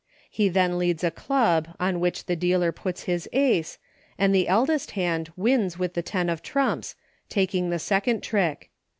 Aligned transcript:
He 0.31 0.49
then 0.49 0.79
leads 0.79 1.03
a 1.03 1.11
club, 1.11 1.75
on 1.79 1.99
which 1.99 2.25
the 2.25 2.35
dealer 2.35 2.71
puts 2.71 3.03
his 3.03 3.29
Ace, 3.33 3.77
and 4.17 4.33
the 4.33 4.47
eldest 4.47 4.89
hand 4.97 5.31
wins 5.37 5.77
with 5.77 5.93
the 5.93 6.01
ten 6.01 6.27
of 6.27 6.41
trumps, 6.41 6.95
making 7.35 7.69
the 7.69 7.77
second 7.77 8.21
trick. 8.23 8.71